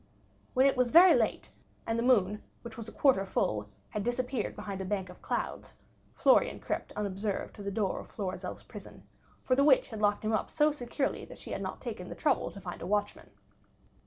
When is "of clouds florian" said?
5.09-6.59